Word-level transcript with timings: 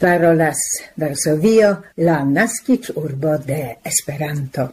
parolas 0.00 0.56
Varsovio, 0.96 1.82
la 1.96 2.24
nascic 2.24 2.90
urbo 2.96 3.36
de 3.38 3.78
Esperanto. 3.84 4.72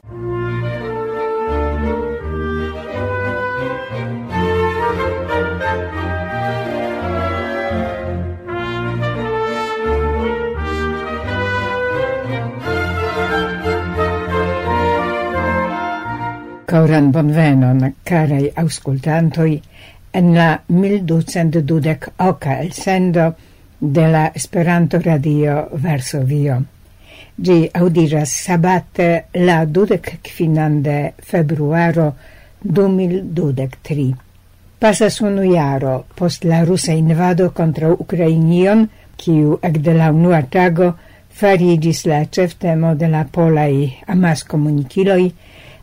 Coran 16.67 17.11
bonvenon, 17.11 17.83
carei 18.03 18.51
auscultantoi, 18.55 19.61
en 20.13 20.33
la 20.35 20.63
1212 20.67 21.99
oca 22.17 22.61
el 22.61 22.71
sendo 22.71 23.35
de 23.79 24.07
la 24.07 24.31
Esperanto 24.33 24.99
Radio 24.99 25.69
Varsovio. 25.71 26.63
Gi 27.35 27.69
audiras 27.73 28.31
sabate 28.31 29.25
la 29.33 29.65
dudec 29.65 30.17
quinan 30.21 30.81
de 30.81 31.13
februaro 31.21 32.13
2023. 32.63 34.15
Pasas 34.79 35.21
unu 35.21 35.43
jaro 35.53 36.05
post 36.15 36.43
la 36.43 36.63
rusa 36.65 36.93
invado 36.93 37.51
contra 37.53 37.91
Ukrainion, 37.91 38.87
kiu 39.15 39.59
ekde 39.61 39.93
la 39.93 40.09
unua 40.11 40.41
tago 40.41 40.95
farigis 41.29 42.05
la 42.05 42.23
ceftemo 42.25 42.95
de 42.95 43.07
la 43.07 43.23
polai 43.25 43.93
amas 44.07 44.43
comuniciloi, 44.43 45.31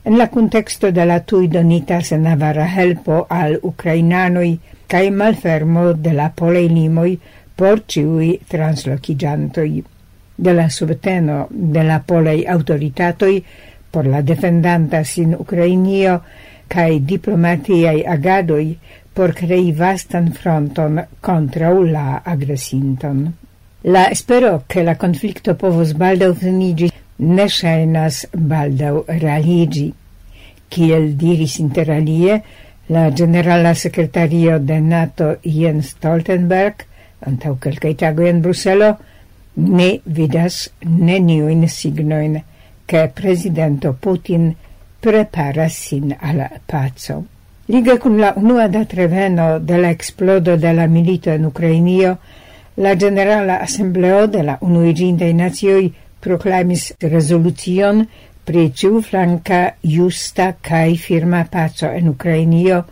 en 0.04 0.18
la 0.18 0.28
contexto 0.28 0.90
de 0.90 1.06
la 1.06 1.20
tui 1.20 1.48
donita 1.48 2.00
senavara 2.02 2.66
helpo 2.66 3.26
al 3.30 3.58
Ukrainanoi 3.62 4.58
cae 4.86 5.10
malfermo 5.10 5.92
de 5.94 6.12
la 6.12 6.28
polei 6.34 6.68
limoi 6.68 7.18
por 7.54 7.84
ciui 7.86 8.40
translocigiantoi 8.48 9.84
de 10.36 10.52
la 10.52 10.68
subteno 10.68 11.46
de 11.50 11.84
la 11.84 12.00
polei 12.00 12.44
autoritatoi 12.46 13.44
por 13.90 14.06
la 14.06 14.22
defendanta 14.22 15.04
sin 15.04 15.34
Ucrainio 15.38 16.20
cae 16.66 16.98
diplomatiai 17.00 18.02
agadoi 18.04 18.78
por 19.14 19.32
crei 19.32 19.70
vastan 19.72 20.32
fronton 20.32 21.04
contra 21.20 21.70
la 21.70 22.22
agresinton. 22.24 23.32
La 23.82 24.08
espero 24.10 24.64
che 24.66 24.82
la 24.82 24.96
conflicto 24.96 25.54
povos 25.54 25.92
baldau 25.92 26.34
finigi 26.34 26.90
ne 27.16 27.46
scenas 27.48 28.26
baldau 28.32 29.04
realigi. 29.06 29.92
Kiel 30.68 31.14
diris 31.14 31.58
interalie 31.58 32.42
la 32.88 33.10
generala 33.12 33.74
secretario 33.74 34.58
de 34.58 34.80
NATO 34.80 35.36
Jens 35.44 35.90
Stoltenberg– 35.90 36.86
antau 37.26 37.56
quelcae 37.60 37.94
tagoi 37.94 38.28
in 38.28 38.40
Bruselo, 38.40 38.96
ne 39.54 40.00
vidas 40.04 40.70
neniujn 40.80 41.66
signoin 41.68 42.42
che 42.84 43.10
presidento 43.14 43.96
Putin 43.98 44.54
prepara 45.00 45.68
sin 45.68 46.16
al 46.18 46.48
pazzo. 46.66 47.24
liga 47.66 47.96
cun 47.96 48.18
la 48.18 48.34
unua 48.36 48.68
datreveno 48.68 49.58
de 49.58 49.78
la 49.78 49.90
explodo 49.90 50.56
de 50.56 50.72
la 50.72 50.86
milito 50.86 51.30
en 51.30 51.46
Ucrainio, 51.46 52.18
la 52.76 52.94
generala 52.96 53.60
assembleo 53.60 54.26
de 54.26 54.42
la 54.42 54.58
unuigindei 54.60 55.32
nazioi 55.32 55.92
proclamis 56.20 56.92
resolucion 57.00 58.04
pri 58.44 58.68
ciu 58.74 59.00
flanca 59.00 59.76
justa 59.80 60.56
cae 60.60 60.96
firma 60.96 61.44
pazzo 61.48 61.88
en 61.88 62.08
Ucrainio 62.08 62.84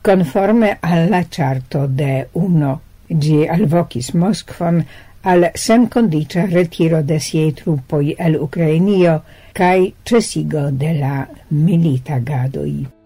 conforme 0.00 0.78
alla 0.80 1.24
charto 1.28 1.86
de 1.86 2.28
uno. 2.32 2.80
Gi 3.08 3.44
alvocis 3.48 4.12
Moskvon 4.14 4.84
al 5.24 5.50
sencondicia 5.54 6.46
retiro 6.46 7.02
de 7.02 7.18
siei 7.20 7.52
truppoi 7.52 8.14
el 8.18 8.36
Ucrainio 8.36 9.22
cae 9.52 9.92
cesigo 10.04 10.70
de 10.70 10.92
la 10.98 11.26
milita 11.50 12.18
gadoi. 12.18 13.03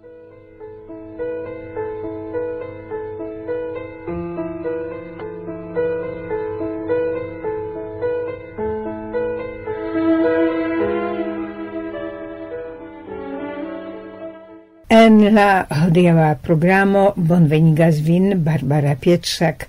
En 15.09 15.23
la 15.33 15.65
hodiaŭa 15.73 16.35
programo 16.45 17.03
bonvenigas 17.29 18.01
vin 18.05 18.43
Barbara 18.45 18.91
Pietrzak, 19.01 19.63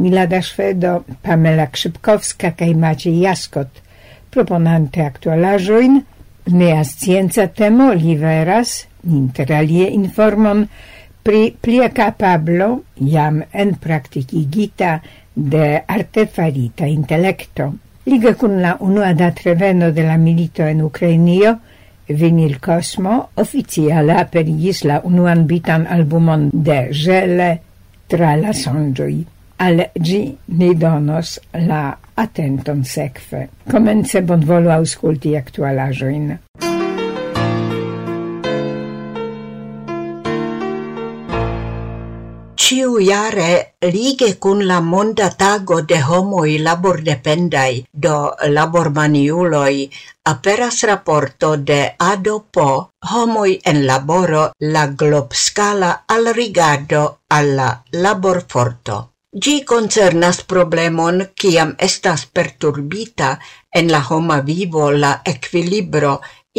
Milada 0.00 0.38
Szwedo, 0.46 0.92
Pamela 1.26 1.66
Krzypkowska 1.74 2.52
kaj 2.56 2.72
Maciej 2.84 3.18
Jaskot, 3.26 3.82
proponante 4.32 5.04
aktualaĵojn, 5.04 5.98
nea 6.62 6.80
scienca 6.88 7.44
temo 7.60 7.90
liveras, 7.92 8.72
interalie 9.18 9.90
informon 9.98 10.64
pri 11.26 11.44
plia 11.60 11.90
kapablo 12.00 12.72
jam 12.96 13.42
en 13.52 13.76
praktikigita 13.76 14.96
de 15.36 15.72
artefarita 15.98 16.88
intelekto. 16.88 17.72
Liga 18.08 18.32
kun 18.40 18.62
la 18.64 18.78
unua 18.80 19.12
datreveno 19.12 19.92
de 19.92 20.08
la 20.08 20.16
milito 20.16 20.64
en 20.64 20.86
Ukrainio– 20.88 21.58
Vinil 22.08 22.58
Cosmo 22.62 23.30
oficiale 23.42 24.14
aperigis 24.20 24.84
la 24.84 25.00
unuan 25.04 25.46
bitan 25.46 25.86
albumon 25.90 26.50
de 26.52 26.78
Gele 26.92 27.50
tra 28.06 28.36
la 28.38 28.54
sonĝoj. 28.54 29.14
Al 29.66 29.86
gi 29.98 30.20
ni 30.58 30.74
donos 30.76 31.38
la 31.66 31.96
atenton 32.22 32.84
sekve. 32.84 33.46
Komence 33.70 34.20
bonvolu 34.22 34.70
aŭskulti 34.76 35.36
aktualaĵojn. 35.38 36.34
ciu 42.66 42.96
jare 42.98 43.50
lige 43.94 44.28
cun 44.42 44.60
la 44.68 44.78
monda 44.92 45.26
tago 45.42 45.76
de 45.90 45.98
homoi 46.08 46.52
labordependai 46.66 47.74
do 48.04 48.16
labormaniuloi 48.56 49.76
aperas 50.32 50.78
rapporto 50.90 51.48
de 51.68 51.80
ADOPO 52.10 52.70
homoi 53.10 53.52
en 53.70 53.78
laboro 53.90 54.44
la 54.74 54.84
globscala 55.00 55.90
al 56.14 56.24
rigardo 56.38 57.02
alla 57.38 57.68
laborforto. 58.04 58.96
Gi 59.42 59.56
concernas 59.72 60.38
problemon 60.52 61.16
kiam 61.40 61.70
estas 61.88 62.24
perturbita 62.34 63.30
en 63.78 63.92
la 63.94 64.00
homa 64.08 64.40
vivo 64.40 64.90
la 64.90 65.12
equilibro 65.34 66.14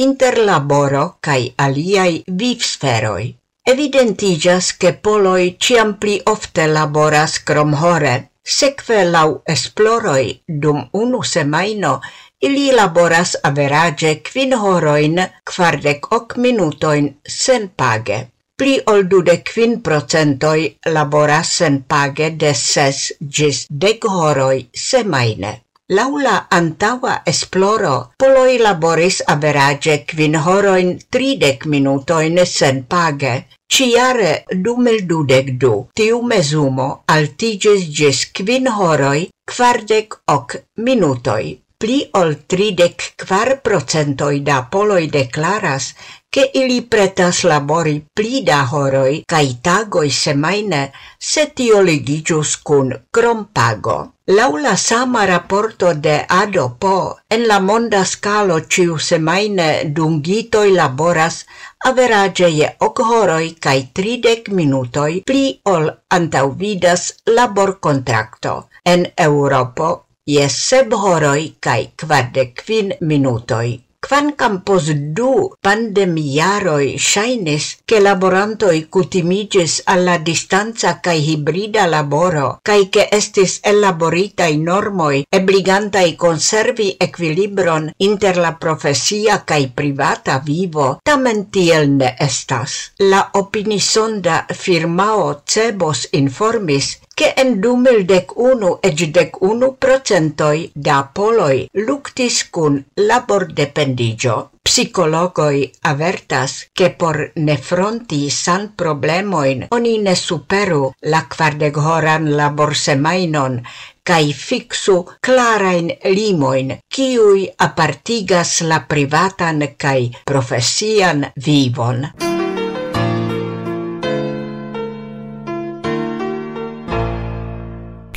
inter 0.06 0.40
laboro 0.52 1.04
cae 1.20 1.52
aliai 1.66 2.24
vivsferoi. 2.40 3.28
Evidentigas 3.70 4.78
che 4.78 4.94
poloi 4.94 5.58
ciam 5.60 5.98
pli 6.00 6.22
ofte 6.24 6.68
laboras 6.68 7.34
krom 7.44 7.74
hore. 7.74 8.30
Sekve 8.42 9.02
lau 9.04 9.42
esploroi 9.44 10.30
dum 10.48 10.80
unu 10.94 11.20
semaino 11.22 12.00
ili 12.40 12.72
laboras 12.72 13.36
average 13.44 14.22
quin 14.30 14.56
horoin 14.56 15.20
quardec 15.44 16.08
hoc 16.12 16.38
minutoin 16.38 17.10
sen 17.28 17.68
page. 17.76 18.22
Pli 18.56 18.80
ol 18.86 19.04
dude 19.04 19.42
quin 19.44 19.82
procentoi 19.82 20.78
laboras 20.86 21.52
sen 21.58 21.84
page 21.84 22.30
de 22.40 22.54
ses 22.54 23.14
gis 23.20 23.66
dec 23.70 24.08
horoi 24.08 24.70
semaine. 24.72 25.52
Laula 25.90 26.48
antaua 26.52 27.22
esploro, 27.26 28.12
poloi 28.20 28.58
laboris 28.60 29.22
average 29.28 30.06
quin 30.08 30.36
horoin 30.36 30.98
tridec 31.12 31.66
minutoin 31.66 32.40
sen 32.46 32.84
page, 32.84 33.36
Ciare 33.70 34.46
dumel 34.64 35.06
dudec 35.06 35.50
du 35.62 35.74
tiu 36.00 36.22
mesumo 36.32 36.88
altiges 37.16 37.82
gis 37.98 38.20
quin 38.36 38.68
horoi 38.78 39.30
quardec 39.54 40.20
hoc 40.32 40.56
minutoi. 40.86 41.48
Pli 41.78 41.98
ol 42.20 42.32
tridec 42.50 43.04
quar 43.22 43.50
procentoi 43.66 44.40
da 44.48 44.64
poloi 44.72 45.06
declaras 45.14 45.94
che 46.34 46.50
ili 46.54 46.82
pretas 46.82 47.44
labori 47.44 47.98
pli 48.18 48.42
da 48.44 48.64
horoi 48.72 49.22
cae 49.32 49.60
tagoi 49.62 50.10
semaine 50.10 50.82
se 51.18 51.44
tio 51.54 51.82
ligigius 51.82 52.58
cun 52.64 52.90
crom 53.12 53.46
pago. 53.54 53.98
Lau 54.28 54.58
la 54.58 54.76
sama 54.76 55.24
rapporto 55.26 55.94
de 55.94 56.26
ADOPO, 56.28 57.20
en 57.30 57.46
la 57.48 57.60
monda 57.60 58.04
scalo 58.04 58.58
ciu 58.68 58.98
semaine 58.98 59.68
dungitoi 59.96 60.74
laboras 60.76 61.46
average 61.86 62.50
je 62.60 62.68
ok 62.80 63.00
horoi 63.10 63.48
cae 63.64 63.82
tridec 63.94 64.50
minutoi 64.50 65.22
pli 65.26 65.46
ol 65.74 65.90
antauvidas 66.18 67.04
labor 67.26 67.80
contracto. 67.80 68.54
En 68.86 69.06
Europo, 69.16 69.90
je 70.26 70.50
seb 70.50 70.94
horoi 70.94 71.44
cae 71.60 71.92
quardec 71.96 72.64
fin 72.70 72.94
minutoi. 73.02 73.87
Quancam 74.06 74.62
pos 74.62 74.86
du 75.18 75.30
pandemiaroi 75.60 77.00
shainis 77.00 77.80
che 77.84 78.00
laborantoi 78.00 78.88
cutimigis 78.94 79.82
alla 79.86 80.18
distanza 80.20 81.00
cae 81.00 81.18
hibrida 81.18 81.88
laboro, 81.88 82.60
cae 82.62 82.90
che 82.90 83.08
estis 83.12 83.58
elaboritai 83.64 84.58
normoi 84.58 85.26
ebligantai 85.28 86.16
conservi 86.16 86.96
equilibron 86.98 87.90
inter 87.98 88.38
la 88.38 88.54
profesia 88.54 89.44
cae 89.44 89.72
privata 89.74 90.38
vivo, 90.46 91.00
tamen 91.02 91.50
tiel 91.50 91.90
ne 91.90 92.14
estas. 92.20 92.94
La 92.98 93.30
opinisonda 93.34 94.46
firmao 94.54 95.42
Cebos 95.44 96.08
informis 96.12 97.00
che 97.18 97.34
en 97.42 97.60
dumil 97.60 98.06
dec 98.06 98.36
unu 98.50 98.78
ec 98.88 99.00
dec 99.16 99.42
unu 99.42 99.68
procentoi 99.84 100.60
da 100.88 100.98
poloi 101.16 101.68
luctis 101.86 102.36
cun 102.54 102.74
labor 103.10 103.44
dependigio, 103.60 104.36
Psicologoi 104.68 105.72
avertas 105.82 106.68
che 106.74 106.92
por 106.92 107.32
ne 107.36 107.58
fronti 107.58 108.30
san 108.30 108.74
problemoin 108.76 109.66
oni 109.72 109.98
ne 109.98 110.14
superu 110.14 110.92
la 111.12 111.22
quardeg 111.34 111.76
horan 111.78 112.36
labor 112.36 112.76
semainon 112.76 113.62
cae 114.04 114.34
fixu 114.34 114.98
clarain 115.26 115.88
limoin 116.18 116.78
ciui 116.94 117.48
apartigas 117.68 118.60
la 118.70 118.80
privatan 118.92 119.64
cae 119.78 120.12
profesian 120.26 121.32
vivon. 121.46 122.12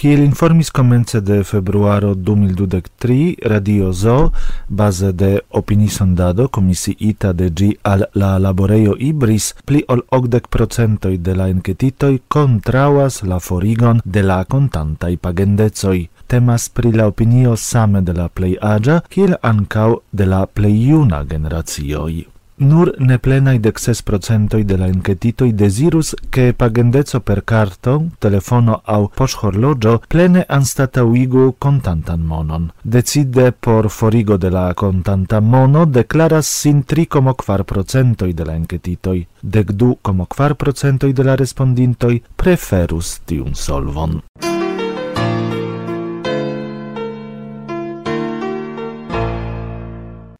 Kiel 0.00 0.22
informis 0.24 0.70
komence 0.70 1.20
de 1.20 1.42
februaro 1.44 2.14
2023, 2.14 3.34
Radio 3.42 3.92
ZO, 3.92 4.32
baze 4.68 5.12
de 5.12 5.40
opiniisondado 5.50 6.46
komisiita 6.48 7.32
de 7.32 7.50
ĝi 7.50 7.68
al 7.82 8.06
la 8.14 8.30
laborejo 8.38 8.96
Ibris, 8.96 9.50
pli 9.68 9.84
ol 9.92 10.00
80% 10.20 11.12
de 11.28 11.36
la 11.36 11.50
enketitoj 11.52 12.14
kontraŭas 12.32 13.20
la 13.28 13.42
forigon 13.44 14.00
de 14.04 14.24
la 14.24 14.40
kontantaj 14.44 15.14
pagendecoj. 15.20 15.98
Temas 16.26 16.70
pri 16.72 16.96
la 16.96 17.12
opinio 17.12 17.56
same 17.56 18.00
de 18.00 18.16
la 18.16 18.28
plej 18.32 18.56
aĝa, 18.72 19.02
kiel 19.12 19.36
ankaŭ 19.42 19.94
de 20.12 20.32
la 20.32 20.46
plej 20.46 20.76
juna 20.88 21.24
generacioj. 21.28 22.39
Nur 22.60 22.90
neplenai 22.98 23.58
dec 23.58 23.78
ses 23.80 24.02
procentoi 24.04 24.64
de 24.68 24.76
la 24.76 24.86
enquetitoi 24.86 25.54
desirus 25.54 26.14
che 26.28 26.52
pagendezo 26.52 27.20
per 27.20 27.40
carto, 27.44 28.10
telefono 28.18 28.82
au 28.84 29.08
poshorlogio 29.08 30.02
plene 30.06 30.44
anstatauigu 30.46 31.54
contantan 31.56 32.20
monon. 32.20 32.70
Decide 32.82 33.52
por 33.52 33.88
forigo 33.88 34.36
de 34.36 34.50
la 34.50 34.74
contanta 34.74 35.40
mono 35.40 35.86
declaras 35.86 36.46
sin 36.46 36.84
tri 36.84 37.06
como 37.06 37.34
quar 37.34 37.64
procentoi 37.64 38.34
de 38.34 38.44
la 38.44 38.54
enquetitoi. 38.54 39.26
dec 39.40 39.72
du 39.72 39.96
como 40.02 40.26
quar 40.26 40.54
procentoi 40.54 41.12
de 41.12 41.22
la 41.22 41.34
respondintoi 41.34 42.22
preferus 42.36 43.20
tiun 43.24 43.54
solvon. 43.54 44.20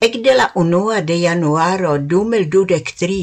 Ekde 0.00 0.32
la 0.32 0.44
unua 0.56 1.02
de 1.08 1.16
januaro 1.20 1.90
2023 2.10 3.16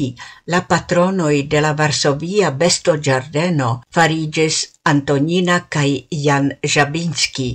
la 0.54 0.60
patronoi 0.72 1.40
de 1.54 1.62
la 1.64 1.72
Varsovia 1.80 2.52
Besto 2.60 2.92
Giardeno 3.06 3.70
fariges 3.90 4.58
Antonina 4.92 5.56
cae 5.68 6.06
Jan 6.26 6.52
Jabinski, 6.62 7.48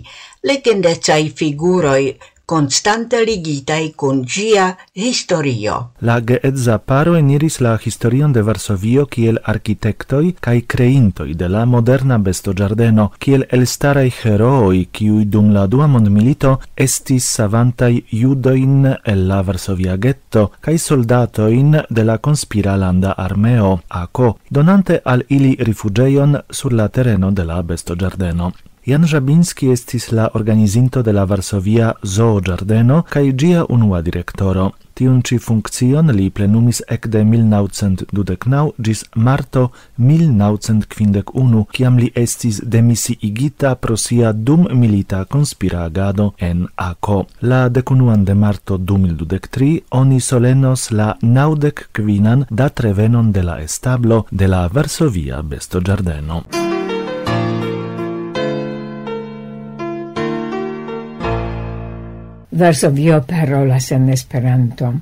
legendecai 0.43 1.29
figuroi 1.29 2.17
constante 2.53 3.17
ligitai 3.25 3.93
cun 3.95 4.21
gia 4.25 4.77
historio. 4.93 5.75
La 6.01 6.19
geedza 6.21 6.77
paro 6.77 7.15
eniris 7.17 7.55
la 7.65 7.71
historion 7.81 8.33
de 8.35 8.43
Varsovio 8.45 9.05
kiel 9.09 9.39
architectoi 9.53 10.35
cae 10.45 10.61
creintoi 10.73 11.33
de 11.33 11.47
la 11.49 11.63
moderna 11.65 12.19
besto 12.19 12.53
giardeno, 12.53 13.07
kiel 13.17 13.47
elstarai 13.57 14.11
heroi 14.19 14.83
kiui 14.91 15.25
dum 15.25 15.49
la 15.55 15.63
dua 15.67 15.87
mondmilito 15.87 16.59
estis 16.77 17.29
savantai 17.39 18.03
judoin 18.11 18.91
el 19.03 19.23
la 19.31 19.41
Varsovia 19.47 19.95
ghetto, 19.97 20.51
cae 20.61 20.77
soldatoin 20.77 21.79
de 21.89 22.03
la 22.05 22.19
konspiralanda 22.19 23.15
armeo, 23.17 23.79
AKO, 23.89 24.37
donante 24.51 25.01
al 25.05 25.25
ili 25.29 25.55
rifugeion 25.59 26.37
sur 26.51 26.73
la 26.73 26.87
tereno 26.89 27.31
de 27.31 27.45
la 27.49 27.61
besto 27.63 27.95
giardeno. 27.95 28.51
Jan 28.85 29.07
Żabiński 29.07 29.69
estis 29.71 30.11
la 30.11 30.29
organizinto 30.33 31.01
de 31.03 31.11
la 31.13 31.23
Varsovia 31.23 31.93
Zoo 32.03 32.41
Giardeno 32.41 33.03
kaj 33.09 33.31
gia 33.31 33.65
unua 33.69 34.01
direktoro. 34.01 34.71
Tiun 34.93 35.21
ci 35.23 35.37
funkcion 35.39 36.11
li 36.11 36.29
plenumis 36.29 36.81
ecde 36.87 37.23
1929 37.23 38.71
gis 38.77 39.05
marto 39.15 39.69
1951, 39.97 41.63
kiam 41.71 41.97
li 41.97 42.11
estis 42.15 42.59
demisiigita 42.63 43.75
pro 43.75 43.97
sia 43.97 44.33
dum 44.33 44.67
milita 44.71 45.23
conspiragado 45.25 46.33
en 46.37 46.67
ACO. 46.75 47.25
La 47.41 47.69
decunuan 47.69 48.25
de 48.25 48.33
marto 48.33 48.77
2023 48.77 49.79
oni 49.91 50.19
solenos 50.19 50.91
la 50.91 51.15
naudec 51.21 51.87
quinan 51.91 52.45
dat 52.49 52.79
revenon 52.79 53.31
de 53.31 53.43
la 53.43 53.61
establo 53.61 54.25
de 54.31 54.47
la 54.47 54.67
Varsovia 54.67 55.41
Besto 55.41 55.79
Giardeno. 55.79 56.62
Verso 62.53 62.91
vio 62.91 63.21
parolas 63.23 63.91
en 63.91 64.09
Esperanto. 64.09 64.93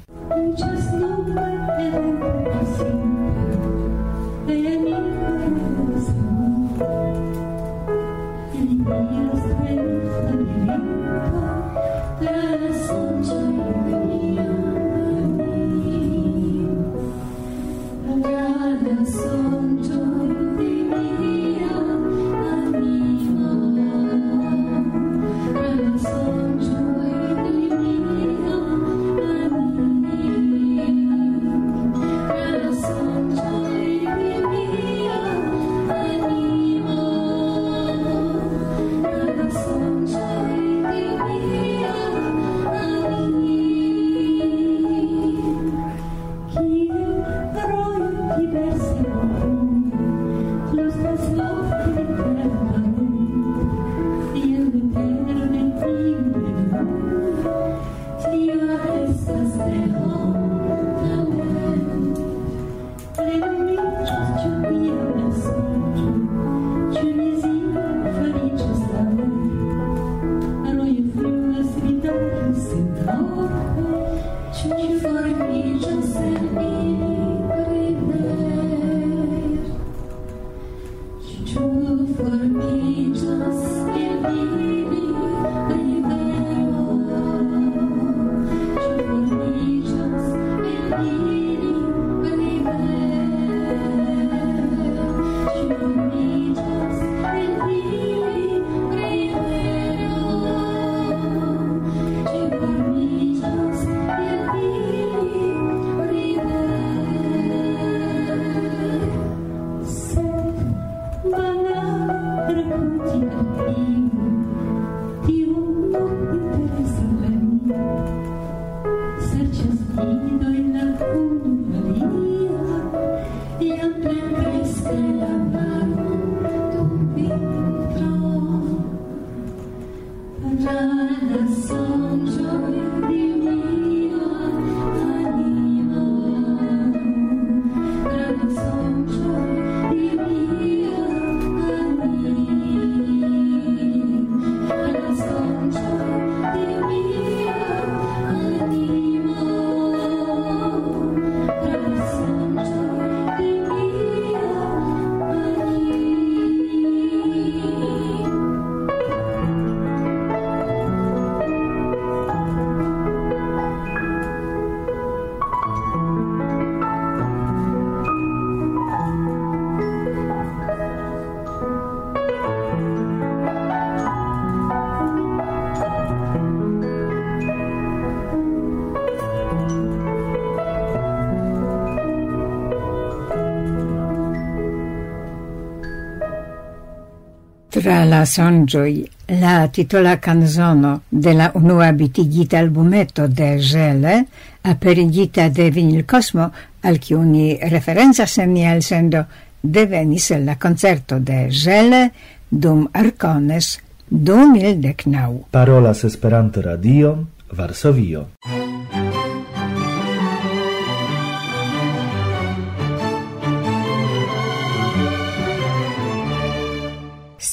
la 188.12 188.26
songioi, 188.26 189.10
la 189.40 189.70
titola 189.72 190.20
canzono 190.20 191.04
della 191.08 191.50
unua 191.54 191.94
bitigita 191.94 192.58
albumetto 192.58 193.26
de 193.26 193.56
Gele, 193.58 194.26
aperigita 194.64 195.48
de 195.48 195.72
Vinil 195.72 196.04
Cosmo, 196.04 196.52
al 196.82 196.98
chiuni 196.98 197.58
referenza 197.62 198.26
semi 198.26 198.68
al 198.68 198.82
sendo 198.82 199.26
devenis 199.62 200.38
la 200.44 200.58
concerto 200.58 201.20
de 201.20 201.48
Gele 201.48 202.12
dum 202.50 202.90
Arcones 202.92 203.80
2019. 204.10 205.46
Parolas 205.50 206.04
Esperanto 206.04 206.60
Radio, 206.60 207.28
Varsovio. 207.54 208.32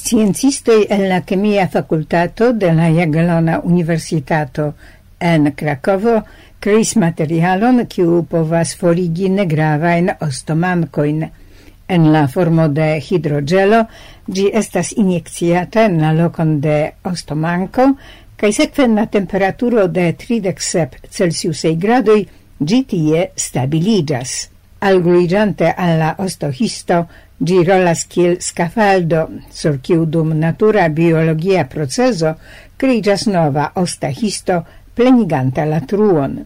Sciencistoi 0.09 0.87
en 0.88 1.03
la 1.07 1.21
chemia 1.21 1.69
facultato 1.69 2.55
de 2.55 2.73
la 2.73 2.88
Jagiellona 2.88 3.61
Universitato 3.62 4.73
en 5.21 5.53
Krakovo 5.53 6.23
creis 6.65 6.95
materialon 6.97 7.83
kiu 7.93 8.23
povas 8.25 8.73
forigi 8.81 9.29
negravajn 9.29 10.09
ostomankojn. 10.25 11.27
En 11.93 12.09
la 12.15 12.25
formo 12.33 12.71
de 12.73 12.88
hidrogelo 13.05 13.83
ĝi 14.33 14.49
estas 14.62 14.95
injekciata 14.97 15.85
en 15.91 16.00
la 16.00 16.15
lokon 16.17 16.57
de 16.65 16.79
ostomanko 17.12 17.91
kaj 18.41 18.53
sekve 18.62 18.88
na 18.88 19.05
temperaturo 19.12 19.91
de 19.93 20.15
37 20.25 21.05
Celsiusej 21.19 21.77
gradoj 21.77 22.23
ĝi 22.65 22.85
tie 22.95 23.29
stabiliĝas. 23.37 24.38
Algluiĝante 24.81 25.75
al 25.77 25.99
la 26.00 26.15
ostohisto, 26.23 27.05
Gi 27.38 27.62
rolas 27.62 28.04
kiel 28.11 28.40
scafaldo, 28.42 29.28
sur 29.50 29.78
kiu 29.78 30.07
dum 30.07 30.33
natura 30.38 30.88
biologia 30.88 31.64
proceso 31.71 32.35
crigas 32.76 33.26
nova 33.26 33.73
ostahisto 33.75 34.64
pleniganta 34.95 35.64
la 35.64 35.80
truon. 35.80 36.40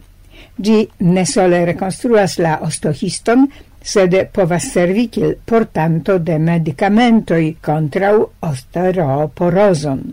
Gi 0.55 0.79
ne 0.99 1.25
sole 1.25 1.63
reconstruas 1.65 2.37
la 2.37 2.59
ostohiston, 2.61 3.47
sed 3.83 4.13
povas 4.31 4.69
servi 4.71 5.07
kiel 5.09 5.33
portanto 5.43 6.19
de 6.19 6.37
medicamentoi 6.37 7.57
contrau 7.61 8.29
osteoporozon. 8.39 10.03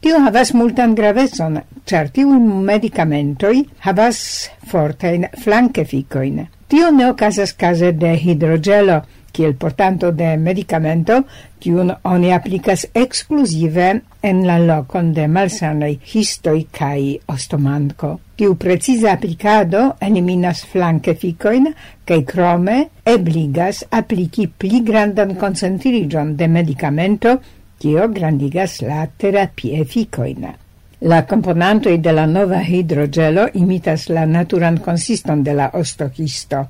Tio 0.00 0.20
havas 0.24 0.54
multan 0.54 0.94
gravecon, 0.94 1.58
char 1.84 2.08
tiu 2.14 2.38
medicamentoi 2.70 3.64
havas 3.86 4.48
fortein 4.70 5.26
flankeficoin. 5.42 6.46
Tio 6.70 6.90
ne 6.94 7.10
okazas 7.10 7.52
case 7.52 7.92
de 7.98 8.14
hidrogelo, 8.14 9.02
kiel 9.32 9.54
portanto 9.54 10.10
de 10.12 10.36
medicamento, 10.36 11.22
kiun 11.60 11.92
oni 12.04 12.32
aplicas 12.32 12.86
exclusive 12.94 13.90
en 14.22 14.42
la 14.46 14.58
locon 14.58 15.12
de 15.16 15.26
malsanoj 15.28 15.92
histoi 16.12 16.66
kaj 16.72 17.00
ostomanko. 17.32 18.14
Tiu 18.36 18.56
precisa 18.60 19.12
aplicado 19.12 19.82
eliminas 20.00 20.64
flanke 20.72 21.14
ficoin, 21.14 21.68
kaj 22.08 22.22
crome 22.32 22.78
ebligas 23.04 23.84
apliki 23.90 24.48
pli 24.48 24.80
grandan 24.86 25.36
concentrigion 25.36 26.34
de 26.36 26.48
medicamento, 26.48 27.36
kio 27.80 28.08
grandigas 28.08 28.80
la 28.84 29.06
terapie 29.06 29.84
ficoina. 29.84 30.56
La 31.02 31.24
componantoj 31.24 31.94
de 32.04 32.12
la 32.12 32.26
nova 32.28 32.58
hidrogelo 32.60 33.46
imitas 33.54 34.02
la 34.12 34.26
naturan 34.28 34.76
consiston 34.84 35.42
de 35.42 35.54
la 35.56 35.70
ostokisto. 35.72 36.66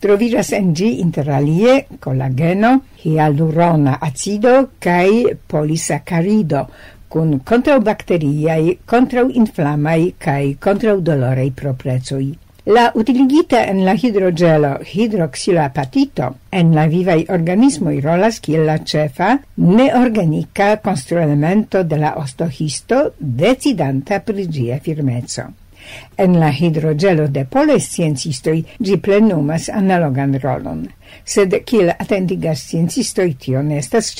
Troviras 0.00 0.52
en 0.56 0.70
ĝi 0.72 0.88
interalie 1.02 1.74
kolageno, 2.00 2.70
hialurona 3.02 3.98
acido 4.00 4.54
kaj 4.80 5.36
polisakarido 5.52 6.62
kun 7.12 7.36
kontraŭbakteriaj, 7.44 8.62
kontraŭinflamaj 8.88 10.00
kaj 10.18 10.54
kontraŭdoloraj 10.64 11.50
proprecoj. 11.60 12.24
La 12.66 12.92
utiligita 12.94 13.66
en 13.68 13.84
la 13.84 13.92
hidrogelo 13.92 14.78
hidroxilapatito 14.80 16.28
en 16.50 16.70
la 16.74 16.86
vivai 16.88 17.26
organismoi 17.28 17.98
rolas 18.00 18.38
kiel 18.40 18.64
la 18.64 18.78
cefa 18.78 19.34
neorganika 19.56 20.78
construelemento 20.80 21.82
de 21.84 21.98
la 21.98 22.14
ostohisto 22.16 23.12
decidanta 23.18 24.20
pri 24.20 24.48
gia 24.48 24.80
firmezzo. 24.80 25.44
En 26.16 26.40
la 26.40 26.48
hidrogelo 26.48 27.28
de 27.28 27.44
polaj 27.44 27.82
sciencistoi 27.84 28.64
gi 28.80 28.96
plenumas 28.96 29.68
analogan 29.68 30.38
rolon, 30.40 30.86
sed 31.22 31.60
kiel 31.68 31.92
atendigas 31.98 32.64
sciencistoi 32.64 33.34
tio 33.34 33.62
ne 33.62 33.76
estas. 33.78 34.14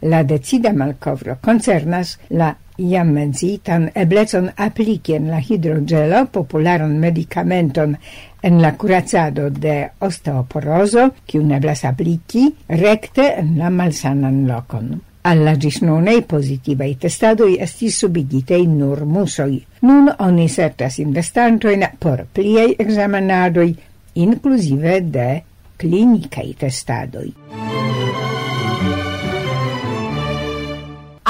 La 0.00 0.22
decida 0.22 0.72
malcovro 0.72 1.36
concernas 1.42 2.18
la 2.30 2.54
iam 2.78 3.12
menzitan 3.16 3.90
eblecon 3.94 4.50
applicien 4.56 5.30
la 5.30 5.40
hidrogelo 5.40 6.26
popularon 6.32 6.98
medicamenton 6.98 7.96
en 8.42 8.62
la 8.62 8.76
curazado 8.76 9.50
de 9.50 9.90
osteoporoso, 9.98 11.10
kiu 11.26 11.42
eblas 11.56 11.84
apliki 11.84 12.46
rekte 12.68 13.32
en 13.40 13.56
la 13.58 13.70
malsanan 13.70 14.46
lokon. 14.46 14.94
Alla 15.26 15.56
gis 15.58 15.80
nunei 15.82 16.20
positivei 16.22 16.94
testadoi 17.02 17.56
estis 17.64 17.98
subigitei 17.98 18.66
nur 18.70 19.04
musoi. 19.04 19.58
Nun 19.82 20.12
oni 20.18 20.46
certas 20.48 21.00
investantoin 21.02 21.82
por 21.98 22.26
pliei 22.32 22.76
examinadoi, 22.78 23.72
inclusive 24.14 25.00
de 25.00 25.42
clinicai 25.76 26.54
testadoi. 26.58 27.32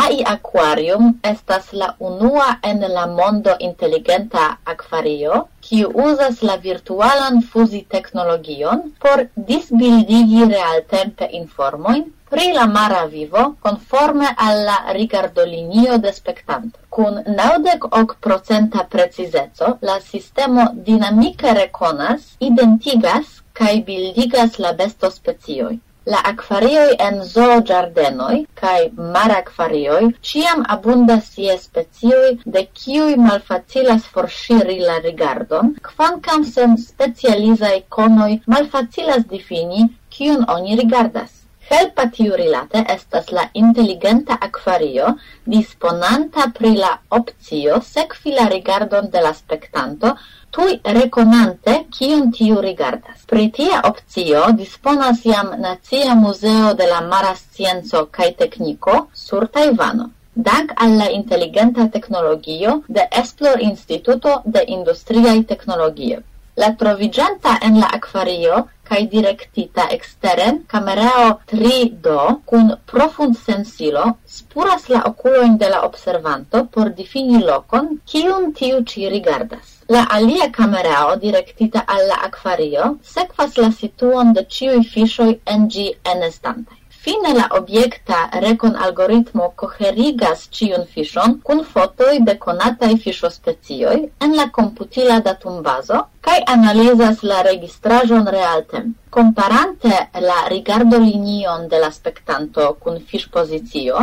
Ai 0.06 0.22
Aquarium 0.30 1.06
estas 1.28 1.72
la 1.72 1.86
unua 1.98 2.48
en 2.62 2.84
la 2.96 3.06
mondo 3.06 3.54
inteligenta 3.68 4.42
akvario, 4.72 5.38
kiu 5.66 5.88
uzas 6.08 6.42
la 6.48 6.54
virtualan 6.66 7.40
fuzi 7.52 7.80
teknologion 7.94 8.84
por 9.04 9.24
disbildigi 9.48 10.44
realtempe 10.52 11.26
informojn 11.40 12.04
pri 12.30 12.46
la 12.58 12.66
mara 12.76 13.00
vivo 13.16 13.42
conforme 13.66 14.30
alla 14.36 14.76
rigardolinio 14.98 15.98
de 15.98 16.12
spectanto. 16.12 16.78
Kun 16.88 17.22
naudec 17.40 17.88
hoc 17.90 18.16
procenta 18.28 18.86
precizeco, 18.94 19.78
la 19.80 19.98
sistemo 20.12 20.68
dinamike 20.90 21.56
rekonas, 21.62 22.36
identigas, 22.38 23.42
kai 23.52 23.82
bildigas 23.82 24.58
la 24.58 24.72
besto 24.72 25.10
specioi. 25.10 25.80
La 26.12 26.18
aquarioi 26.30 26.94
en 27.04 27.16
zoo 27.28 27.54
giardenoi, 27.68 28.36
cae 28.60 28.82
mar 29.14 29.32
aquarioi, 29.36 30.10
ciam 30.28 30.60
abundas 30.74 31.32
ie 31.44 31.56
specioi 31.62 32.28
de 32.56 32.62
ciui 32.82 33.16
malfacilas 33.22 34.06
forŝiri 34.16 34.78
la 34.88 35.00
rigardon, 35.06 35.72
quancam 35.88 36.44
sen 36.52 36.76
specializae 36.84 37.80
conoi 37.98 38.38
malfacilas 38.54 39.26
difini 39.34 39.88
cion 40.18 40.46
oni 40.56 40.78
rigardas. 40.82 41.32
Helpa 41.68 42.04
tiu 42.14 42.36
rilate 42.38 42.84
estas 42.94 43.30
la 43.36 43.42
inteligenta 43.60 44.38
akvario 44.46 45.06
disponanta 45.54 46.44
pri 46.58 46.70
la 46.76 46.90
opcio 47.18 47.80
sekvi 47.86 48.34
la 48.36 48.44
rigardon 48.52 49.08
de 49.14 49.22
la 49.24 49.32
spektanto 49.34 50.12
tuj 50.56 50.76
rekonante 50.98 51.74
kion 51.96 52.30
tiu 52.36 52.60
rigardas. 52.66 53.24
Pri 53.32 53.48
tia 53.56 53.80
opcio 53.88 54.44
disponas 54.60 55.24
jam 55.24 55.50
Nacia 55.64 56.14
Muzeo 56.14 56.70
de 56.74 56.86
la 56.92 57.00
Mara 57.08 57.34
Scienco 57.40 58.04
kaj 58.18 58.30
Tekniko 58.44 58.94
sur 59.24 59.48
Tajvano. 59.58 60.08
Dank 60.48 60.72
al 60.76 60.96
la 61.00 61.10
inteligenta 61.10 61.88
teknologio 61.98 62.80
de 62.88 63.08
Esplor 63.22 63.60
Instituto 63.72 64.40
de 64.44 64.64
Industriaj 64.78 65.44
Teknologioj. 65.52 66.22
La 66.56 66.72
troviĝanta 66.80 67.58
en 67.68 67.80
la 67.80 67.88
akvario 67.98 68.64
kai 68.88 69.02
directita 69.14 69.84
exteren 69.96 70.62
camerao 70.72 71.28
3D 71.52 72.16
kun 72.50 72.72
profund 72.92 73.34
sensilo 73.48 74.04
spuras 74.36 74.88
la 74.94 75.02
oculoin 75.10 75.56
de 75.62 75.68
la 75.74 75.80
observanto 75.88 76.64
por 76.74 76.92
difini 77.00 77.42
locon, 77.50 78.00
kiun 78.10 78.52
tiu 78.52 78.82
ci 78.84 79.08
rigardas. 79.08 79.66
La 79.88 80.06
alia 80.18 80.50
camerao 80.50 81.16
directita 81.16 81.84
al 81.86 82.06
la 82.08 82.18
akvario 82.28 82.96
sekvas 83.02 83.56
la 83.62 83.70
situon 83.82 84.32
de 84.32 84.46
ciui 84.56 84.82
fiŝoj 84.94 85.30
en 85.54 85.68
gi 85.68 85.86
enestantai. 86.14 86.80
Fine 87.06 87.32
la 87.34 87.44
objekta 87.56 88.16
rekon 88.42 88.72
algoritmo 88.84 89.44
koherigas 89.60 90.40
ĉiun 90.58 90.86
fiŝon 90.94 91.36
kun 91.48 91.60
fotoj 91.74 92.14
de 92.28 92.32
konataj 92.44 92.88
fiŝospecioj 93.04 93.98
en 94.26 94.34
la 94.38 94.46
komputila 94.56 95.20
datumbazo 95.28 96.00
kaj 96.28 96.38
analizas 96.54 97.22
la 97.32 97.44
registraĵon 97.48 98.26
realtempe. 98.36 98.98
Komparante 99.16 100.00
la 100.24 100.40
rigardo 100.54 100.98
linion 101.04 101.68
de 101.68 101.78
la 101.84 101.92
spektanto 101.98 102.66
kun 102.82 102.98
fiŝpozicio, 103.12 104.02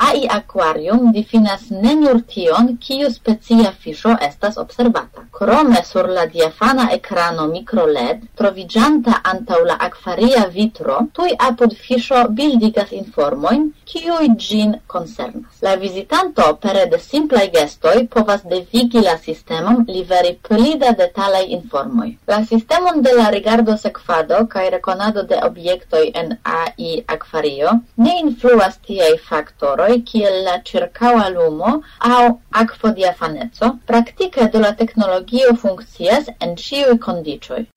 AI 0.00 0.26
Aquarium 0.32 1.12
difinas 1.12 1.66
ne 1.70 1.94
nur 1.94 2.22
tion, 2.32 2.76
kiu 2.84 3.10
specia 3.12 3.72
fisho 3.82 4.14
estas 4.28 4.56
observata. 4.56 5.26
Krome 5.38 5.82
sur 5.84 6.08
la 6.08 6.24
diafana 6.26 6.86
ekrano 6.94 7.46
microLED, 7.50 8.22
trovigianta 8.36 9.20
antaŭ 9.32 9.60
la 9.64 9.76
aquaria 9.88 10.46
vitro, 10.54 10.96
tui 11.12 11.34
apud 11.48 11.76
fisho 11.76 12.22
bildigas 12.38 12.92
informojn, 12.92 13.66
kiu 13.84 14.16
gin 14.46 14.74
koncernas. 14.86 15.60
La 15.60 15.76
vizitanto 15.76 16.48
pere 16.62 16.86
de 16.86 16.98
simplai 16.98 17.50
gestoi 17.52 18.06
povas 18.06 18.42
devigi 18.54 19.04
la 19.04 19.16
sistemon 19.18 19.84
liveri 19.88 20.32
pli 20.48 20.74
da 20.80 20.94
detalaj 21.02 21.44
informoj. 21.58 22.10
La 22.32 22.40
sistemon 22.44 23.02
de 23.02 23.14
la 23.20 23.28
rigardo 23.36 23.76
sekvado 23.76 24.46
kaj 24.48 24.70
rekonado 24.76 25.22
de 25.22 25.40
objektoj 25.50 26.04
en 26.14 26.36
AI 26.42 27.04
Aquario 27.06 27.76
ne 27.96 28.18
influas 28.24 28.78
tiei 28.86 29.18
faktoroj, 29.28 29.89
faciloi 29.90 30.02
kiel 30.02 30.42
la 30.44 30.60
circaua 30.62 31.28
lumo 31.28 31.82
au 31.98 32.40
acfodiafaneco, 32.50 33.78
praktike 33.86 34.48
de 34.48 34.58
la 34.58 34.72
teknologio 34.72 35.54
funkcias 35.56 36.30
en 36.38 36.56
ciui 36.56 36.98
condicioi. 36.98 37.68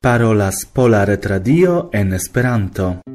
Parolas 0.00 0.66
Pola 0.66 1.04
Retradio 1.04 1.88
en 1.92 2.12
Esperanto. 2.12 3.13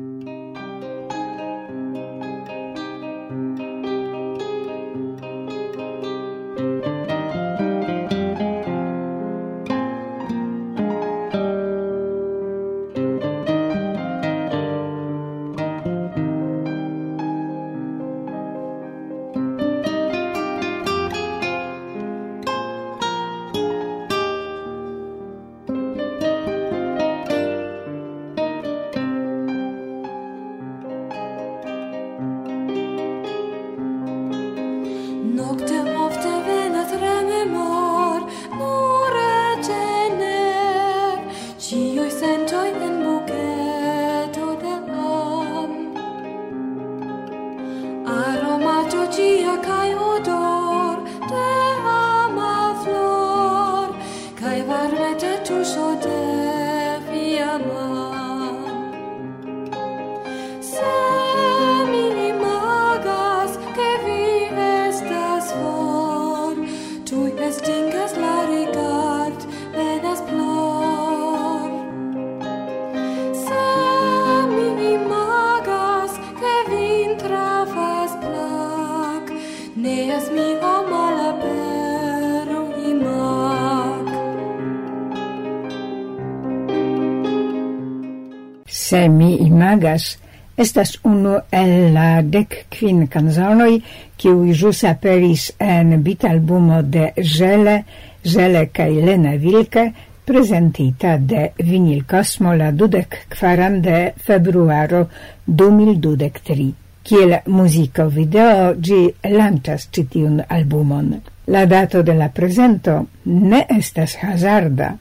se 88.89 89.08
mi 89.10 89.36
imagas, 89.36 90.17
estas 90.58 90.97
unu 91.03 91.36
el 91.51 91.93
la 91.93 92.21
dec 92.34 92.55
quin 92.73 93.05
canzonoi 93.13 93.75
kiui 94.17 94.55
jus 94.62 94.82
aperis 94.89 95.51
en 95.60 96.01
bitalbumo 96.03 96.82
de 96.82 97.12
Żele, 97.36 97.77
Żele 98.23 98.65
kaj 98.73 98.97
Lena 99.05 99.36
Vilke 99.38 99.86
prezentita 100.25 101.17
de 101.17 101.51
Vinil 101.69 102.03
Cosmo 102.10 102.58
la 102.58 102.71
dudek 102.71 103.25
kvaran 103.29 103.82
de 103.82 104.13
februaro 104.25 105.08
2023 105.45 106.88
kiel 107.10 107.39
musico 107.50 108.06
video 108.13 108.76
gi 108.78 109.00
lanĉas 109.34 109.88
citiun 109.89 110.43
albumon. 110.48 111.08
La 111.50 111.63
dato 111.65 112.04
de 112.06 112.13
la 112.13 112.28
presento 112.30 113.00
ne 113.26 113.63
estas 113.78 114.13
hazarda, 114.22 114.91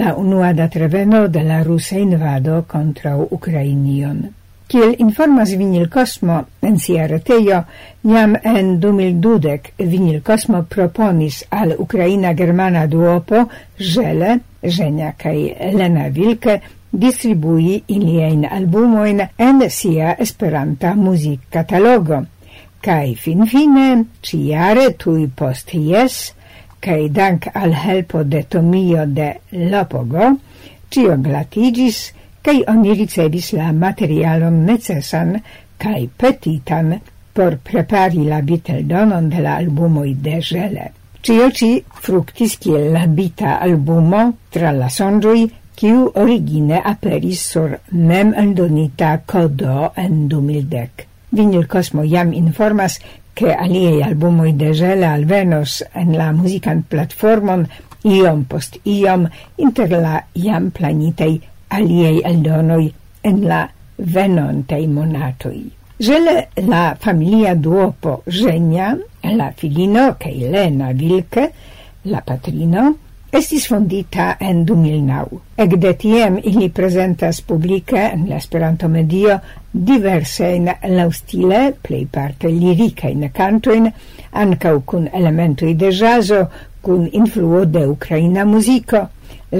la 0.00 0.12
unua 0.20 0.52
datreveno 0.52 1.22
de 1.28 1.42
la 1.42 1.62
rusa 1.62 1.96
invado 1.96 2.64
contra 2.68 3.16
Ukrainion. 3.16 4.26
Kiel 4.68 4.92
informas 4.98 5.54
Vinil 5.56 5.88
Cosmo 5.88 6.42
en 6.60 6.76
sia 6.78 7.06
retejo, 7.08 7.62
jam 8.04 8.36
en 8.44 8.74
2012 8.80 9.72
Vinil 9.78 10.20
Cosmo 10.22 10.66
proponis 10.68 11.46
al 11.48 11.72
Ukraina-Germana 11.78 12.84
duopo 12.86 13.46
Żele, 13.78 14.40
Ženja 14.62 15.14
kaj 15.16 15.72
Lena 15.72 16.10
Wilke 16.12 16.60
distribui 16.92 17.82
iliein 17.88 18.46
albumoin 18.50 19.22
en 19.38 19.62
sia 19.70 20.14
esperanta 20.18 20.94
music 20.94 21.40
catalogo. 21.50 22.24
Cai 22.80 23.14
fin 23.14 23.46
fine, 23.46 24.04
ciare 24.22 24.92
tui 24.96 25.26
post 25.26 25.74
ies, 25.74 26.32
cae 26.80 27.08
dank 27.08 27.48
al 27.54 27.74
helpo 27.74 28.22
de 28.24 28.44
Tomio 28.44 29.06
de 29.06 29.32
Lopogo, 29.50 30.36
cio 30.90 31.16
glatigis, 31.18 32.12
cae 32.42 32.62
oni 32.70 32.94
ricevis 32.94 33.52
la 33.52 33.72
materialon 33.72 34.62
necesan 34.64 35.40
cae 35.78 36.08
petitan 36.08 36.98
por 37.34 37.58
prepari 37.62 38.24
la 38.26 38.40
biteldonon 38.42 39.28
de 39.30 39.42
la 39.42 39.56
albumoi 39.62 40.14
de 40.14 40.40
Gele. 40.40 40.92
Cio 41.22 41.50
ci 41.50 41.70
fructis 42.02 42.56
kiel 42.62 42.92
la 42.94 43.06
bita 43.06 43.58
albumo 43.62 44.22
tra 44.54 44.72
la 44.72 44.88
sondrui 44.88 45.48
kiu 45.78 46.10
origine 46.18 46.80
aperis 46.82 47.44
sur 47.52 47.76
mem 47.92 48.32
eldonita 48.34 49.12
kodo 49.26 49.92
en 49.94 50.26
2010. 50.28 51.06
Vinil 51.30 51.68
Cosmo 51.70 52.02
jam 52.02 52.32
informas 52.34 52.98
che 53.34 53.54
aliei 53.54 54.02
albumoi 54.02 54.52
de 54.58 54.72
Gela 54.74 55.12
alvenos 55.14 55.84
en 55.94 56.16
la 56.18 56.32
musican 56.32 56.82
platformon 56.82 57.66
iom 58.02 58.44
post 58.50 58.80
iom 58.82 59.28
inter 59.56 59.94
la 60.02 60.18
jam 60.34 60.70
planitei 60.74 61.38
aliei 61.70 62.22
eldonoi 62.24 62.92
en 63.22 63.42
la 63.46 63.68
venontei 63.98 64.86
monatoi. 64.86 65.62
Gele 65.98 66.48
la 66.66 66.96
familia 66.98 67.54
duopo 67.54 68.22
Genia, 68.26 68.96
la 69.22 69.52
filino 69.52 70.16
Elena 70.18 70.92
Vilke, 70.92 71.52
la 72.04 72.20
patrino, 72.20 72.94
Estis 73.32 73.66
fondita 73.68 74.36
en 74.40 74.64
2009. 74.64 75.38
Ekde 75.60 75.92
tiem 76.00 76.38
ili 76.44 76.70
presentas 76.72 77.42
publike 77.44 78.00
en 78.00 78.24
la 78.28 78.38
Esperanto-medio 78.40 79.36
diversajn 79.72 80.70
laŭstile, 80.94 81.60
plejparte 81.82 82.48
lirikajn 82.48 83.28
cantoin, 83.36 83.90
ancau 84.32 84.80
kun 84.80 85.10
elementoj 85.12 85.74
de 85.76 85.92
jazzo, 85.92 86.46
kun 86.80 87.04
influo 87.12 87.66
de 87.68 87.84
ukraina 87.86 88.46
muziko, 88.48 89.04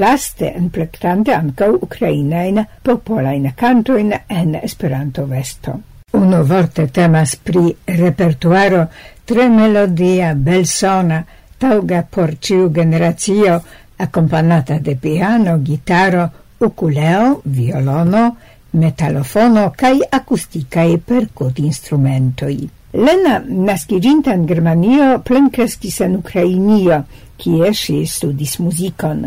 laste 0.00 0.48
en 0.48 0.70
plectante 0.70 1.34
ancau 1.36 1.76
ucrainain 1.82 2.64
popolain 2.82 3.52
cantoin 3.56 4.14
en 4.28 4.54
Esperanto-vesto. 4.62 5.78
Uno 6.16 6.44
vorte 6.44 6.86
temas 6.88 7.36
pri 7.36 7.68
repertuaro 7.84 8.86
tre 9.28 9.50
melodia, 9.52 10.32
belsona, 10.34 11.20
tauga 11.58 12.02
por 12.02 12.36
ciu 12.40 12.70
generacio, 12.72 13.62
accompagnata 13.98 14.78
de 14.78 14.96
piano, 14.96 15.58
gitaro, 15.62 16.30
ukuleo, 16.60 17.40
violono, 17.44 18.36
metalofono 18.72 19.72
acusticae 20.10 20.98
percut 20.98 21.58
instrumentoi. 21.58 22.68
Lena, 22.92 23.38
naskiĝinta 23.44 24.32
in 24.34 24.46
Germanio, 24.48 25.18
plenkreskis 25.20 26.00
en 26.00 26.16
Ukrainio, 26.16 27.02
cie 27.38 27.72
si 27.74 28.06
studis 28.06 28.58
musicon. 28.60 29.26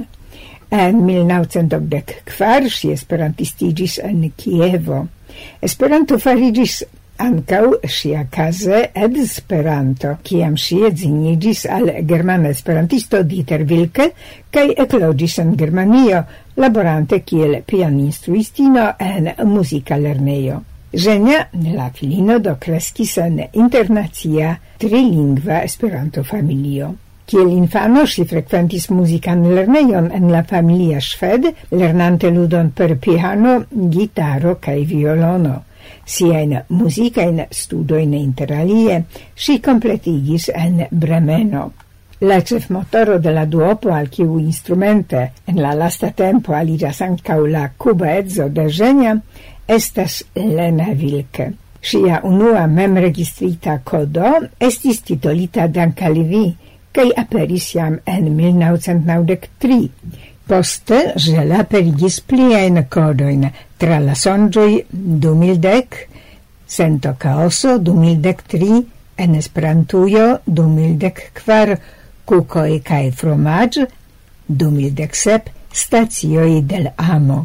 En 0.71 1.03
1984 1.05 2.69
si 2.69 2.91
esperantistigis 2.91 3.99
en 3.99 4.31
Kievo. 4.35 5.07
Esperanto 5.61 6.17
farigis 6.19 6.81
ancau 7.21 7.77
sia 7.88 8.25
case 8.29 8.89
ed 8.93 9.17
Esperanto, 9.17 10.17
ciam 10.23 10.57
si 10.57 10.81
edzinigis 10.84 11.65
al 11.65 11.91
germana 12.07 12.49
esperantisto 12.49 13.21
Dieter 13.23 13.65
Wilke 13.69 14.12
kaj 14.49 14.73
eclogis 14.86 15.38
en 15.43 15.53
Germanio, 15.57 16.23
laborante 16.57 17.21
kiel 17.21 17.62
pianinstruistino 17.65 18.89
en 18.99 19.31
musica 19.45 19.97
lernejo. 19.97 20.63
Żenia, 20.93 21.47
la 21.53 21.89
filino 21.89 22.39
do 22.39 22.57
crescis 22.60 23.17
en 23.17 23.39
internacia 23.53 24.57
trilingva 24.77 25.62
Esperanto-familio. 25.63 26.95
Kiel 27.25 27.47
infano 27.55 28.03
si 28.05 28.25
frequentis 28.27 28.89
musican 28.89 29.45
lerneion 29.55 30.12
en 30.12 30.31
la 30.31 30.43
familia 30.43 30.99
Szwed, 30.99 31.47
lernante 31.69 32.29
ludon 32.29 32.73
per 32.75 32.97
piano, 32.99 33.62
gitaro 33.71 34.57
kaj 34.60 34.81
violono. 34.89 35.62
Siain 36.05 36.57
musicain 36.69 37.45
studoin 37.51 38.13
interalie 38.13 39.03
si 39.35 39.59
completigis 39.59 40.49
en 40.53 40.87
Bremeno. 40.91 41.71
La 42.21 42.41
cef 42.41 42.69
motoro 42.69 43.17
de 43.19 43.31
la 43.33 43.45
duopo 43.45 43.89
al 43.93 44.09
kiu 44.09 44.37
instrumente 44.39 45.31
en 45.47 45.61
la 45.61 45.73
lasta 45.73 46.11
tempo 46.11 46.53
aliras 46.53 47.01
ancau 47.01 47.47
la 47.47 47.71
cuba 47.77 48.17
ezzo 48.17 48.49
de 48.49 48.69
Genia 48.69 49.15
estas 49.67 50.23
Lena 50.35 50.93
Vilke. 50.93 51.51
Sia 51.81 52.19
unua 52.23 52.67
mem 52.67 52.97
registrita 53.01 53.79
codo 53.83 54.35
estis 54.59 55.01
titolita 55.01 55.65
Danka 55.67 56.11
Levi, 56.13 56.51
kaj 56.93 57.09
aperis 57.17 57.71
jam 57.73 57.97
en 58.05 58.29
1993. 58.35 59.89
Poste, 60.45 60.99
Gela 61.15 61.63
perigis 61.63 62.19
pliajn 62.27 62.83
codoin, 62.91 63.47
tra 63.81 63.97
la 63.97 64.13
sonjoi 64.13 64.85
2010, 64.91 65.85
Sento 66.65 67.15
caoso 67.17 67.79
2013, 67.79 68.83
en 69.17 69.35
Esperantujo 69.35 70.25
2014 70.45 71.77
Kukoj 72.25 72.77
kaj 72.85 73.09
Fromaĝ 73.17 73.79
2017 74.47 75.49
Stacioj 75.73 76.61
del 76.61 76.91
Amo. 76.95 77.39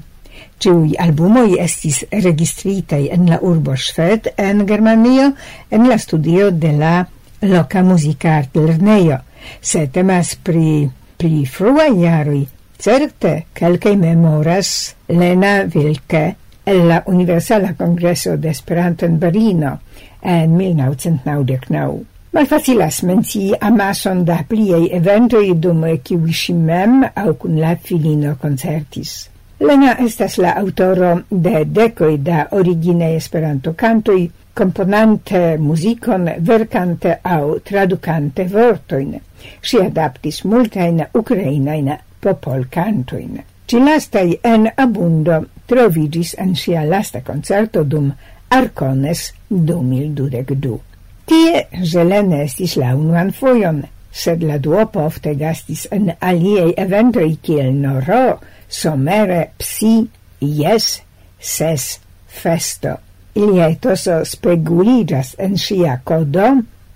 Ciui 0.61 0.93
albumoi 1.01 1.57
estis 1.65 2.03
registritei 2.13 3.09
en 3.17 3.31
la 3.33 3.39
urbo 3.41 3.77
Schwedt 3.77 4.29
en 4.37 4.67
Germanio 4.69 5.31
en 5.71 5.89
la 5.89 5.97
studio 5.99 6.51
de 6.51 6.75
la 6.77 7.07
loca 7.41 7.83
musica 7.83 8.37
altlernejo. 8.43 9.23
Se 9.63 9.87
temas 9.89 10.37
pri 10.37 10.91
pri 11.17 11.47
frua 11.49 11.89
jaroj 11.97 12.45
Certe, 12.79 13.47
calcae 13.53 13.97
memoras 13.97 14.97
Lena 15.09 15.67
Wilke 15.75 16.37
el 16.67 16.89
la 16.89 17.03
Universala 17.07 17.75
Congreso 17.75 18.37
de 18.37 18.51
Esperanto 18.51 19.07
en 19.07 19.19
Berlino 19.21 19.81
en 20.21 20.57
1999. 20.57 22.05
Malfacilas 22.33 23.03
menci 23.03 23.55
amason 23.61 24.25
da 24.27 24.43
pliei 24.45 24.91
eventoi 24.93 25.55
dum 25.57 25.87
kiwi 26.03 26.35
si 26.35 26.53
mem 26.53 27.07
au 27.15 27.33
kun 27.41 27.61
la 27.63 27.77
filino 27.77 28.35
concertis. 28.37 29.31
Lena 29.59 29.95
estas 30.05 30.37
la 30.37 30.53
autoro 30.61 31.23
de 31.31 31.65
decoi 31.65 32.19
da 32.19 32.49
origine 32.51 33.15
Esperanto 33.17 33.73
cantoi, 33.73 34.27
componante 34.53 35.57
musicon, 35.57 36.29
vercante 36.41 37.19
au 37.23 37.61
traducante 37.61 38.45
vortoin. 38.45 39.17
Si 39.63 39.81
adaptis 39.81 40.43
multain 40.45 41.07
ukrainain 41.15 41.95
popolcantoin. 42.27 43.39
Cilastai 43.67 44.39
en 44.45 44.69
abundo 44.77 45.45
trovigis 45.67 46.35
en 46.39 46.55
sia 46.57 46.85
lasta 46.87 47.23
concerto 47.23 47.85
dum 47.85 48.13
Arcones 48.51 49.33
2022. 49.49 50.81
Tie 51.27 51.67
Zelene 51.83 52.45
estis 52.45 52.77
la 52.79 52.95
unuan 52.95 53.33
foion, 53.35 53.83
sed 54.11 54.45
la 54.47 54.59
duopo 54.63 55.03
ofte 55.07 55.35
gastis 55.39 55.87
en 55.91 56.13
aliei 56.21 56.75
eventoi 56.79 57.33
kiel 57.43 57.75
Noro, 57.75 58.39
Somere, 58.69 59.51
Psi, 59.59 60.07
Yes, 60.41 61.03
Ses, 61.39 61.99
Festo. 62.27 62.97
Iliai 63.37 63.77
toso 63.83 64.23
speguligas 64.25 65.35
en 65.39 65.59
sia 65.59 66.01
codo, 66.05 66.55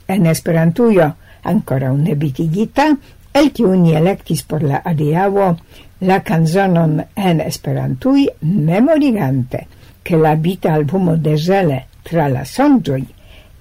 en 0.08 0.26
Esperantujo, 0.26 1.10
ancora 1.42 1.92
un 1.92 2.04
nebitigita, 2.04 2.94
el 3.32 3.52
kiu 3.54 3.74
ni 3.76 3.94
elektis 3.94 4.42
por 4.42 4.62
la 4.62 4.82
adiavo 4.84 5.56
la 6.00 6.22
canzonon 6.22 7.04
en 7.14 7.40
Esperantui 7.40 8.28
memorigante 8.40 9.66
che 10.02 10.16
la 10.16 10.34
vita 10.34 10.72
albumo 10.72 11.16
de 11.16 11.36
Zele 11.36 11.86
tra 12.02 12.28
la 12.28 12.44
sonĝoj 12.44 13.04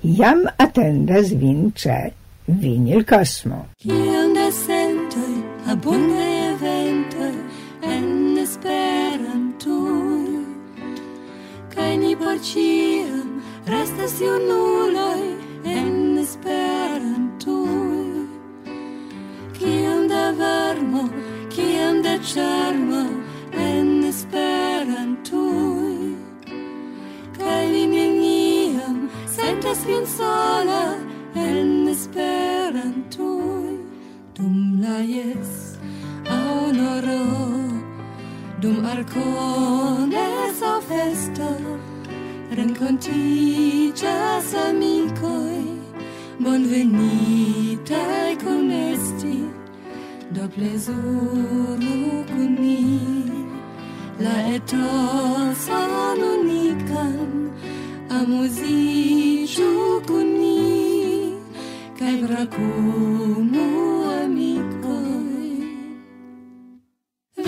jam 0.02 0.48
atendas 0.58 1.36
vin 1.36 1.72
Vinil 2.50 3.06
Cosmo. 3.06 3.68
Kiom 3.78 4.34
da 4.34 4.50
sentoi 4.52 5.44
abunde 5.70 6.26
eventoi 6.50 7.38
en 7.84 8.38
esperantui 8.42 10.46
kai 11.76 11.98
ni 11.98 12.16
por 12.16 12.38
ciam 12.42 13.42
restas 13.68 14.22
iunuloi 14.22 15.38
en 15.78 16.18
esperantui 16.26 17.29
vermo 20.34 21.10
kiam 21.50 22.02
de 22.02 22.16
charmo 22.32 23.04
en 23.54 24.04
esperantui. 24.12 25.98
Kaj 27.38 27.64
li 27.74 27.86
neniam 27.94 29.10
sentas 29.36 29.80
vin 29.88 30.06
sola 30.18 30.84
en 31.36 31.88
esperantui. 31.96 33.76
Dum 34.36 34.58
la 34.84 34.98
jes 35.14 35.52
honoro 36.30 37.26
dum 38.62 38.86
arcones 38.96 40.58
au 40.72 40.80
festo 40.90 41.50
rencontigas 42.58 44.48
amicoi. 44.68 45.66
Bonvenitai 46.40 48.32
conesti 48.44 49.36
do 50.32 50.48
plezuru 50.56 52.26
kun 52.30 52.52
ni 52.62 52.82
la 54.24 54.36
etoson 54.56 56.22
unikan 56.34 57.32
amuziĝu 58.18 59.72
kun 60.10 60.30
ni 60.42 61.34
kaj 62.00 62.14
brakumu 62.26 63.66
amikoj 64.20 65.58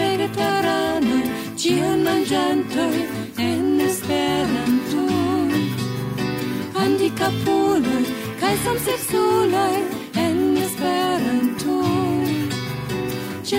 vegetaranoj 0.02 1.22
ĉion 1.62 2.06
manĝantoj 2.10 2.98
en 3.48 3.72
Esperanto 3.92 5.08
handikapuloj 6.80 8.06
kaj 8.42 8.56
samseksuloj 8.68 9.91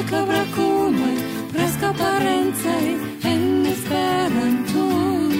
brakume, 0.01 1.13
preskaŭ 1.53 1.93
parencaj 1.93 2.97
en 3.29 3.67
Esperanton. 3.67 5.33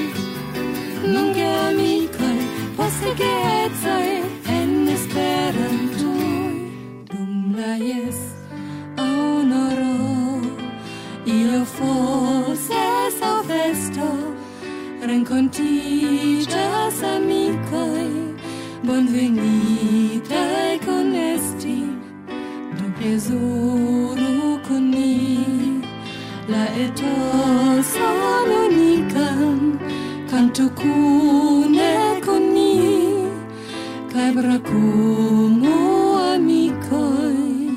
Nun 1.09 1.33
geamikoj, 1.33 2.37
poste 2.77 3.15
geedzaj 3.17 4.21
en 4.53 4.89
Esperanton. 4.89 6.69
Dum 7.09 7.55
la 7.57 7.77
jes 7.81 8.19
honoro, 8.99 10.43
io 11.25 11.65
forse 11.65 12.83
aŭ 13.23 13.41
festo, 13.49 14.11
renkontiĝas 15.01 17.01
amikoj, 17.15 18.05
bonvenitaj 18.85 20.77
konesti 20.85 21.79
do 22.77 22.93
plezuro. 22.99 23.92
canto 30.53 30.69
cune 30.75 32.21
con 32.21 32.53
ni 32.53 33.25
cae 34.13 34.33
bracumo 34.33 35.73
amicoi 36.35 37.71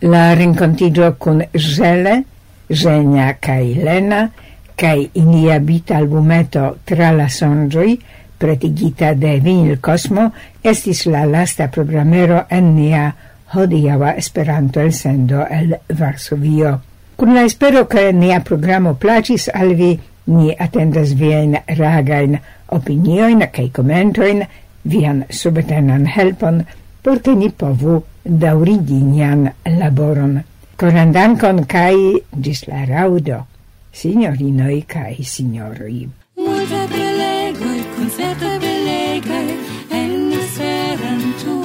La 0.00 0.34
rincontigio 0.34 1.14
con 1.16 1.46
Zele, 1.54 2.24
Zenia 2.66 3.36
cae 3.38 3.74
Lena 3.74 4.30
cae 4.74 5.08
inia 5.12 5.60
bita 5.60 5.96
albumeto 5.96 6.78
tra 6.82 7.12
la 7.12 7.28
songioi 7.28 8.02
pretigita 8.36 9.14
de 9.14 9.38
Vinil 9.38 9.78
Cosmo 9.78 10.32
estis 10.62 11.06
la 11.06 11.24
lasta 11.24 11.68
programero 11.68 12.46
en 12.48 12.74
nia 12.74 13.14
hodiava 13.52 14.16
Esperanto 14.16 14.80
elsendo 14.80 15.46
el 15.46 15.78
Varsovio. 15.86 16.80
Kun 17.14 17.34
la 17.34 17.44
espero 17.44 17.86
ke 17.86 18.12
nia 18.12 18.40
programo 18.40 18.94
placis 18.94 19.50
al 19.52 19.74
vi, 19.76 19.98
Ni 20.30 20.52
attendas 20.54 21.14
viajn 21.18 21.56
ragajn 21.78 22.36
opiniojn 22.76 23.46
kaj 23.54 23.66
komentojn, 23.74 24.44
vian 24.84 25.24
subtenan 25.30 26.06
helpon, 26.06 26.62
por 27.02 27.18
ke 27.24 27.34
ni 27.34 27.50
povu 27.50 27.98
daŭrigi 28.24 29.00
nian 29.04 29.48
laboron. 29.80 30.38
Koran 30.80 31.12
dankon 31.12 31.64
kaj 31.68 31.96
ĝis 32.46 32.66
la 32.68 32.84
raŭdo, 32.88 33.42
sinjorinoj 33.92 34.76
kaj 34.88 35.18
sinjoroj. 35.32 35.96
Multe 36.40 36.84
prelegoj, 36.94 37.78
koncertoj 37.96 38.54
belegaj 38.64 39.46
en 40.00 40.14
Esperanto. 40.38 41.58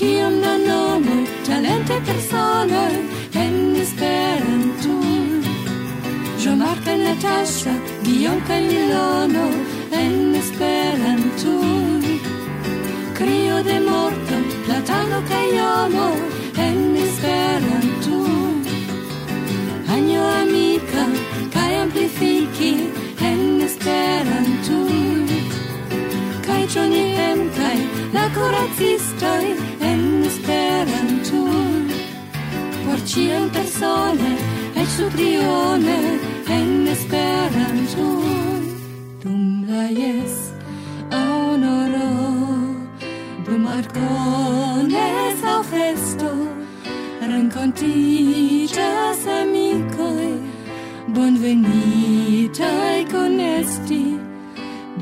kiom 0.00 0.36
da 0.40 0.54
nomoj, 0.66 1.24
talente 1.46 1.96
personoj, 2.06 2.94
kaj 6.84 6.96
Natasha, 6.98 7.72
Guillaume 8.04 8.42
e 8.48 8.60
Milano 8.60 9.46
en 9.92 10.34
Esperanto. 10.34 11.54
Crio 13.14 13.62
de 13.62 13.80
morto, 13.80 14.34
platano 14.66 15.22
caiomo, 15.28 16.06
amo 16.06 16.08
en 16.56 16.96
Esperanto. 16.96 18.16
Agno 19.92 20.22
amica, 20.42 21.04
kaj 21.54 21.72
amplifici, 21.82 22.72
en 23.20 23.60
Esperanto. 23.60 24.78
Kaj 26.46 26.62
Johnny 26.74 27.06
M 27.36 27.40
kaj 27.56 27.78
la 28.12 28.26
kuracistoj 28.34 29.44
en 29.90 30.24
Esperanto. 30.24 31.44
Por 32.84 32.98
ĉiam 33.06 33.50
persone, 33.54 34.36
eĉ 34.74 34.88
sudrione 34.96 36.39
en 36.58 36.88
Esperanton 36.88 38.62
dum 39.22 39.42
la 39.68 39.84
jes 40.00 40.34
honoro 41.18 42.10
dum 43.44 43.62
arcones 43.78 45.38
au 45.52 45.62
festo 45.72 46.30
rencontigas 47.32 49.20
amicoi 49.38 50.32
bonvenitai 51.14 53.00
conesti 53.14 54.04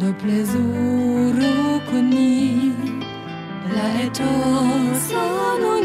do 0.01 0.09
plezuro 0.21 1.55
coni 1.89 2.75
la 3.75 3.89
etoso 4.07 5.25
non 5.63 5.83